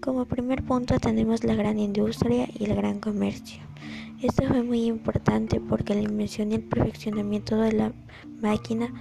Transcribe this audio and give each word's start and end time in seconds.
Como 0.00 0.26
primer 0.26 0.62
punto 0.62 1.00
tenemos 1.00 1.42
la 1.42 1.56
gran 1.56 1.80
industria 1.80 2.48
y 2.56 2.66
el 2.66 2.76
gran 2.76 3.00
comercio. 3.00 3.60
Esto 4.22 4.46
fue 4.46 4.62
muy 4.62 4.84
importante 4.84 5.60
porque 5.60 5.94
la 5.94 6.02
invención 6.02 6.52
y 6.52 6.54
el 6.54 6.62
perfeccionamiento 6.62 7.56
de 7.56 7.72
la 7.72 7.92
máquina 8.40 8.92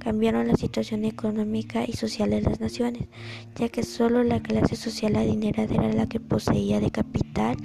cambiaron 0.00 0.48
la 0.48 0.56
situación 0.56 1.04
económica 1.04 1.84
y 1.86 1.92
social 1.92 2.30
de 2.30 2.42
las 2.42 2.58
naciones, 2.58 3.06
ya 3.54 3.68
que 3.68 3.84
solo 3.84 4.24
la 4.24 4.42
clase 4.42 4.74
social 4.74 5.14
adinerada 5.14 5.72
era 5.72 5.92
la 5.92 6.08
que 6.08 6.18
poseía 6.18 6.80
de 6.80 6.90
capital 6.90 7.56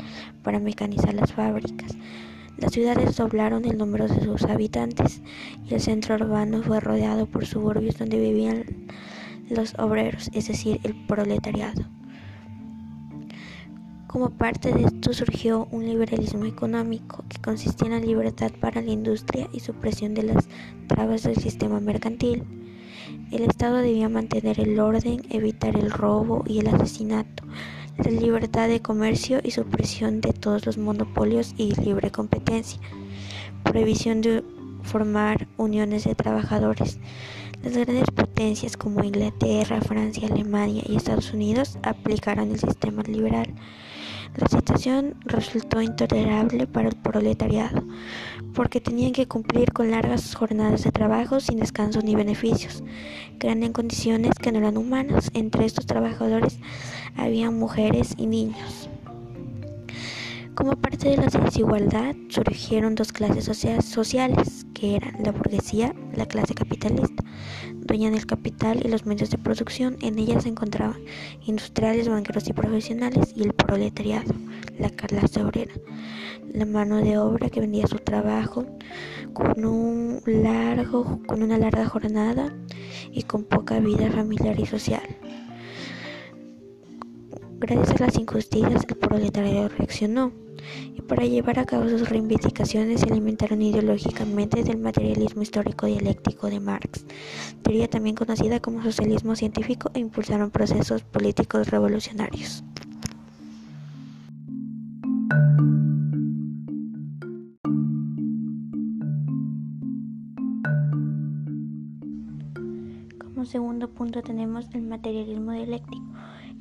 para 0.43 0.59
mecanizar 0.59 1.15
las 1.15 1.33
fábricas. 1.33 1.97
Las 2.57 2.71
ciudades 2.71 3.17
doblaron 3.17 3.65
el 3.65 3.77
número 3.77 4.07
de 4.07 4.23
sus 4.23 4.43
habitantes 4.43 5.21
y 5.69 5.73
el 5.73 5.81
centro 5.81 6.15
urbano 6.15 6.63
fue 6.63 6.79
rodeado 6.79 7.25
por 7.25 7.45
suburbios 7.45 7.97
donde 7.97 8.17
vivían 8.17 8.63
los 9.49 9.75
obreros, 9.77 10.29
es 10.33 10.47
decir, 10.47 10.79
el 10.83 10.95
proletariado. 11.05 11.83
Como 14.07 14.29
parte 14.29 14.71
de 14.71 14.85
esto 14.85 15.11
surgió 15.13 15.67
un 15.71 15.85
liberalismo 15.85 16.45
económico 16.45 17.25
que 17.27 17.41
consistía 17.41 17.87
en 17.87 17.93
la 17.95 17.99
libertad 17.99 18.51
para 18.61 18.81
la 18.81 18.91
industria 18.91 19.49
y 19.51 19.59
supresión 19.59 20.13
de 20.13 20.23
las 20.23 20.47
trabas 20.87 21.23
del 21.23 21.35
sistema 21.35 21.81
mercantil. 21.81 22.45
El 23.31 23.43
Estado 23.43 23.77
debía 23.77 24.07
mantener 24.07 24.61
el 24.61 24.79
orden, 24.79 25.21
evitar 25.29 25.75
el 25.75 25.91
robo 25.91 26.45
y 26.47 26.59
el 26.59 26.67
asesinato, 26.67 27.43
la 27.97 28.11
libertad 28.11 28.67
de 28.67 28.81
comercio 28.81 29.39
y 29.43 29.51
supresión 29.51 30.19
de 30.21 30.33
todos 30.33 30.65
los 30.65 30.77
monopolios 30.77 31.53
y 31.57 31.73
libre 31.75 32.11
competencia, 32.11 32.79
prohibición 33.63 34.21
de 34.21 34.43
formar 34.83 35.47
uniones 35.57 36.03
de 36.03 36.15
trabajadores. 36.15 36.99
Las 37.63 37.73
grandes 37.73 38.11
potencias 38.11 38.77
como 38.77 39.03
Inglaterra, 39.03 39.81
Francia, 39.81 40.27
Alemania 40.27 40.83
y 40.85 40.97
Estados 40.97 41.33
Unidos 41.33 41.79
aplicaron 41.83 42.51
el 42.51 42.59
sistema 42.59 43.01
liberal. 43.03 43.47
La 44.35 44.47
situación 44.49 45.15
resultó 45.21 45.81
intolerable 45.81 46.67
para 46.67 46.89
el 46.89 46.95
proletariado, 46.97 47.81
porque 48.53 48.81
tenían 48.81 49.13
que 49.13 49.27
cumplir 49.27 49.71
con 49.71 49.89
largas 49.89 50.35
jornadas 50.35 50.83
de 50.83 50.91
trabajo 50.91 51.39
sin 51.39 51.59
descanso 51.59 52.01
ni 52.01 52.15
beneficios, 52.15 52.83
eran 53.45 53.61
en 53.61 53.73
condiciones 53.73 54.31
que 54.41 54.51
no 54.51 54.57
eran 54.57 54.75
humanas. 54.75 55.29
Entre 55.35 55.65
estos 55.65 55.85
trabajadores 55.85 56.57
había 57.15 57.51
mujeres 57.51 58.13
y 58.17 58.27
niños. 58.27 58.89
Como 60.55 60.77
parte 60.77 61.09
de 61.09 61.17
la 61.17 61.25
desigualdad 61.25 62.15
surgieron 62.29 62.95
dos 62.95 63.11
clases 63.11 63.43
sociales, 63.43 64.65
que 64.73 64.95
eran 64.95 65.21
la 65.21 65.33
burguesía, 65.33 65.93
la 66.15 66.25
clase 66.25 66.53
capitalista, 66.53 67.25
dueña 67.73 68.09
del 68.09 68.25
capital 68.25 68.81
y 68.85 68.87
los 68.87 69.05
medios 69.05 69.29
de 69.31 69.37
producción. 69.37 69.97
En 70.01 70.17
ella 70.17 70.39
se 70.39 70.47
encontraban 70.47 71.01
industriales, 71.45 72.07
banqueros 72.07 72.47
y 72.47 72.53
profesionales, 72.53 73.33
y 73.35 73.43
el 73.43 73.53
proletariado, 73.53 74.33
la 74.79 74.89
clase 74.89 75.43
obrera, 75.43 75.73
la 76.53 76.65
mano 76.65 76.97
de 76.97 77.17
obra 77.17 77.49
que 77.49 77.59
vendía 77.59 77.85
su 77.87 77.97
trabajo 77.97 78.65
con 79.33 79.65
un 79.65 80.21
largo, 80.25 81.19
con 81.27 81.43
una 81.43 81.57
larga 81.57 81.85
jornada 81.85 82.55
y 83.11 83.23
con 83.23 83.43
poca 83.43 83.81
vida 83.81 84.09
familiar 84.09 84.57
y 84.57 84.65
social. 84.65 85.03
Gracias 87.57 88.01
a 88.01 88.05
las 88.05 88.17
injusticias, 88.19 88.85
el 88.87 88.97
proletariado 88.97 89.69
reaccionó 89.69 90.31
y 90.93 91.01
para 91.01 91.25
llevar 91.25 91.59
a 91.59 91.65
cabo 91.65 91.87
sus 91.87 92.09
reivindicaciones 92.09 93.01
se 93.01 93.07
alimentaron 93.07 93.61
ideológicamente 93.61 94.63
del 94.63 94.77
materialismo 94.77 95.41
histórico 95.41 95.85
dialéctico 95.85 96.47
de 96.47 96.59
Marx, 96.59 97.05
teoría 97.63 97.89
también 97.89 98.15
conocida 98.15 98.59
como 98.59 98.83
socialismo 98.83 99.35
científico, 99.35 99.89
e 99.93 99.99
impulsaron 99.99 100.51
procesos 100.51 101.03
políticos 101.03 101.69
revolucionarios. 101.69 102.63
Como 113.17 113.45
segundo 113.45 113.89
punto 113.89 114.21
tenemos 114.21 114.67
el 114.73 114.81
materialismo 114.81 115.51
dialéctico. 115.51 116.03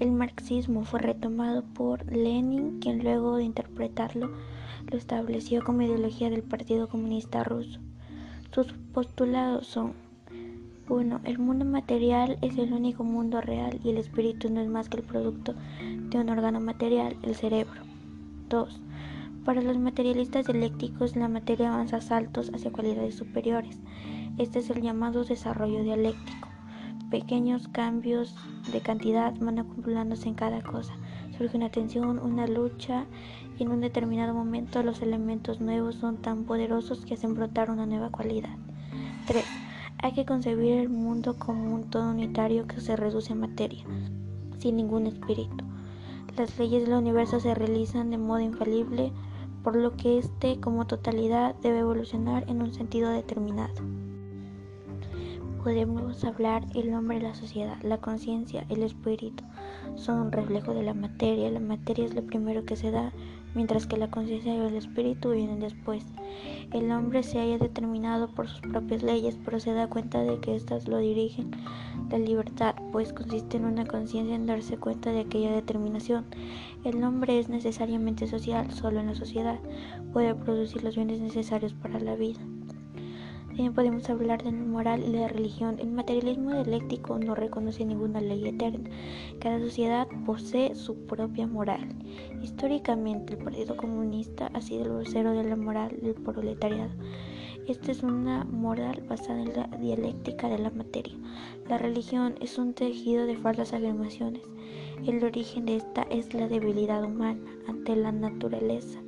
El 0.00 0.10
marxismo 0.12 0.84
fue 0.84 1.00
retomado 1.00 1.62
por 1.62 2.05
Lenin, 2.10 2.81
quien 2.81 3.05
luego 3.05 3.37
de 3.37 3.44
interpretarlo 3.44 4.31
lo 4.91 4.99
estableció 4.99 5.62
como 5.62 5.82
ideología 5.82 6.31
del 6.31 6.43
Partido 6.43 6.88
Comunista 6.88 7.44
Ruso. 7.44 7.81
Sus 8.53 8.72
postulados 8.93 9.66
son 9.66 9.93
1. 10.88 11.21
El 11.25 11.38
mundo 11.38 11.65
material 11.65 12.38
es 12.43 12.59
el 12.59 12.72
único 12.72 13.05
mundo 13.05 13.41
real 13.41 13.81
y 13.82 13.91
el 13.91 13.97
espíritu 13.97 14.50
no 14.50 14.60
es 14.60 14.69
más 14.69 14.88
que 14.88 14.99
el 14.99 15.03
producto 15.03 15.55
de 16.11 16.19
un 16.19 16.28
órgano 16.28 16.61
material, 16.61 17.16
el 17.22 17.34
cerebro. 17.34 17.81
2. 18.50 18.81
Para 19.44 19.62
los 19.62 19.78
materialistas 19.78 20.47
dialécticos, 20.47 21.16
la 21.16 21.28
materia 21.28 21.72
avanza 21.72 22.00
saltos 22.00 22.50
hacia 22.55 22.72
cualidades 22.72 23.15
superiores. 23.15 23.78
Este 24.38 24.59
es 24.59 24.71
el 24.71 24.82
llamado 24.82 25.25
desarrollo 25.25 25.82
dialéctico. 25.82 26.44
Pequeños 27.10 27.69
cambios 27.69 28.34
de 28.72 28.81
cantidad 28.81 29.34
van 29.38 29.59
acumulándose 29.59 30.28
en 30.28 30.34
cada 30.34 30.62
cosa. 30.62 30.94
Surge 31.37 31.56
una 31.56 31.70
tensión, 31.70 32.19
una 32.19 32.47
lucha 32.47 33.06
y 33.59 33.62
en 33.62 33.70
un 33.70 33.81
determinado 33.81 34.34
momento 34.34 34.82
los 34.82 35.03
elementos 35.03 35.60
nuevos 35.60 35.97
son 35.97 36.16
tan 36.16 36.44
poderosos 36.44 37.04
que 37.04 37.14
hacen 37.14 37.34
brotar 37.34 37.70
una 37.70 37.87
nueva 37.87 38.10
cualidad. 38.10 38.56
3. 39.26 39.44
Hay 39.98 40.12
que 40.12 40.25
concebir 40.25 40.75
el 40.75 40.88
mundo 40.88 41.38
como 41.38 41.75
un 41.75 41.91
todo 41.91 42.10
unitario 42.10 42.66
que 42.66 42.81
se 42.81 42.97
reduce 42.97 43.32
a 43.32 43.37
materia, 43.37 43.84
sin 44.59 44.76
ningún 44.76 45.06
espíritu. 45.06 45.64
Las 46.37 46.59
leyes 46.59 46.84
del 46.84 46.94
universo 46.94 47.38
se 47.38 47.54
realizan 47.54 48.10
de 48.10 48.19
modo 48.19 48.41
infalible, 48.41 49.12
por 49.62 49.76
lo 49.76 49.97
que 49.97 50.19
éste 50.19 50.59
como 50.60 50.87
totalidad 50.87 51.54
debe 51.62 51.81
evolucionar 51.81 52.44
en 52.48 52.60
un 52.60 52.72
sentido 52.72 53.10
determinado 53.10 53.75
podemos 55.64 56.22
hablar 56.25 56.62
el 56.75 56.92
hombre 56.92 57.22
la 57.22 57.34
sociedad, 57.34 57.78
la 57.82 57.97
conciencia, 57.97 58.66
el 58.69 58.82
espíritu, 58.82 59.42
son 59.97 60.19
un 60.19 60.30
reflejo 60.30 60.75
de 60.75 60.82
la 60.82 60.92
materia. 60.92 61.50
La 61.50 61.58
materia 61.58 62.04
es 62.04 62.14
lo 62.14 62.22
primero 62.22 62.66
que 62.66 62.76
se 62.76 62.91
da, 62.91 63.12
mientras 63.54 63.86
que 63.86 63.97
la 63.97 64.10
conciencia 64.10 64.54
y 64.54 64.58
el 64.58 64.75
espíritu 64.75 65.30
vienen 65.30 65.60
después. 65.60 66.04
El 66.70 66.92
hombre 66.92 67.22
se 67.22 67.41
haya 67.41 67.56
determinado 67.56 68.28
por 68.28 68.47
sus 68.47 68.60
propias 68.60 69.02
leyes, 69.02 69.38
pero 69.42 69.58
se 69.58 69.72
da 69.72 69.88
cuenta 69.88 70.22
de 70.22 70.38
que 70.38 70.54
éstas 70.54 70.86
lo 70.86 70.98
dirigen. 70.98 71.50
La 72.10 72.19
libertad, 72.19 72.75
pues, 72.92 73.14
consiste 73.14 73.56
en 73.56 73.64
una 73.64 73.86
conciencia 73.86 74.34
en 74.36 74.44
darse 74.44 74.76
cuenta 74.76 75.12
de 75.12 75.20
aquella 75.20 75.50
determinación. 75.50 76.26
El 76.84 77.02
hombre 77.02 77.38
es 77.38 77.48
necesariamente 77.48 78.26
social, 78.26 78.70
solo 78.70 79.00
en 79.00 79.06
la 79.06 79.14
sociedad 79.14 79.58
puede 80.12 80.34
producir 80.34 80.84
los 80.84 80.94
bienes 80.94 81.20
necesarios 81.20 81.72
para 81.72 81.98
la 82.00 82.16
vida. 82.16 82.41
También 83.54 83.72
podemos 83.72 84.10
hablar 84.10 84.42
de 84.42 84.50
moral 84.50 85.04
y 85.06 85.12
la 85.12 85.28
religión. 85.28 85.76
El 85.78 85.92
materialismo 85.92 86.50
dialéctico 86.50 87.20
no 87.20 87.37
reconoce 87.37 87.84
ninguna 87.84 88.20
ley 88.20 88.48
eterna. 88.48 88.91
Cada 89.38 89.60
sociedad 89.60 90.09
posee 90.26 90.75
su 90.75 90.97
propia 91.06 91.47
moral. 91.47 91.94
Históricamente, 92.43 93.34
el 93.34 93.44
Partido 93.44 93.76
Comunista 93.76 94.50
ha 94.54 94.60
sido 94.60 94.87
el 94.87 94.91
vocero 94.91 95.31
de 95.31 95.44
la 95.44 95.54
moral 95.54 95.97
del 96.03 96.14
proletariado. 96.14 96.91
Esta 97.69 97.93
es 97.93 98.03
una 98.03 98.43
moral 98.43 99.04
basada 99.09 99.43
en 99.43 99.54
la 99.54 99.69
dialéctica 99.78 100.48
de 100.48 100.59
la 100.59 100.70
materia. 100.70 101.14
La 101.69 101.78
religión 101.78 102.34
es 102.41 102.59
un 102.59 102.75
tejido 102.75 103.25
de 103.25 103.37
falsas 103.37 103.72
afirmaciones. 103.72 104.43
El 105.06 105.22
origen 105.22 105.66
de 105.66 105.76
esta 105.76 106.03
es 106.10 106.34
la 106.34 106.48
debilidad 106.48 107.04
humana 107.04 107.41
ante 107.69 107.94
la 107.94 108.10
naturaleza 108.10 108.98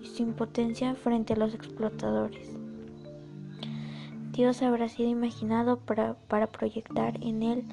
y 0.00 0.06
su 0.06 0.22
impotencia 0.22 0.94
frente 0.94 1.32
a 1.32 1.36
los 1.36 1.54
explotadores. 1.54 2.59
Dios 4.40 4.62
habrá 4.62 4.88
sido 4.88 5.10
imaginado 5.10 5.80
para, 5.80 6.16
proyectar 6.46 7.22
en 7.22 7.42
él 7.42 7.68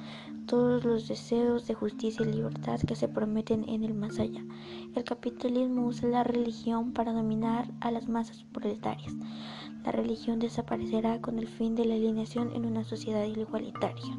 todos 0.46 0.84
los 0.84 1.08
deseos 1.08 1.66
de 1.66 1.72
justicia 1.72 2.26
y 2.26 2.30
libertad 2.30 2.78
que 2.86 2.94
se 2.94 3.08
prometen 3.08 3.66
en 3.66 3.84
el 3.84 3.94
más 3.94 4.18
allá. 4.18 4.44
El 4.94 5.02
capitalismo 5.02 5.86
usa 5.86 6.10
la 6.10 6.24
religión 6.24 6.92
para 6.92 7.14
dominar 7.14 7.70
a 7.80 7.90
las 7.90 8.06
masas 8.06 8.44
proletarias. 8.52 9.14
La 9.82 9.92
religión 9.92 10.40
desaparecerá 10.40 11.22
con 11.22 11.38
el 11.38 11.48
fin 11.48 11.74
de 11.74 11.86
la 11.86 11.94
alineación 11.94 12.54
en 12.54 12.66
una 12.66 12.84
sociedad 12.84 13.24
igualitaria. 13.24 14.18